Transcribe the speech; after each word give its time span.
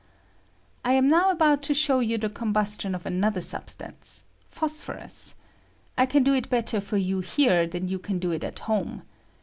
I 0.83 0.93
am 0.93 1.07
now 1.07 1.29
about 1.29 1.61
to 1.61 1.75
show 1.75 1.99
you 1.99 2.17
the 2.17 2.27
combustion 2.27 2.95
of 2.95 3.05
another 3.05 3.39
substance— 3.39 4.23
phosphorus. 4.49 5.35
I 5.95 6.07
can 6.07 6.23
do 6.23 6.33
it 6.33 6.49
better 6.49 6.81
for 6.81 6.97
you 6.97 7.19
here 7.19 7.67
than 7.67 7.87
you 7.87 7.99
can 7.99 8.17
do 8.17 8.31
it 8.31 8.43
at 8.43 8.57
home. 8.61 9.03